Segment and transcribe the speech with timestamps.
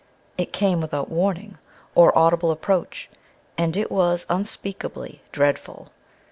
[0.35, 1.59] It came without warning,
[1.93, 3.07] or audible approach;
[3.55, 5.89] and it was unspeakably dreadful.